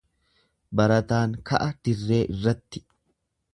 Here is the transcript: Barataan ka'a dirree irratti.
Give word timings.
Barataan 0.79 1.35
ka'a 1.51 1.69
dirree 1.83 2.21
irratti. 2.37 2.85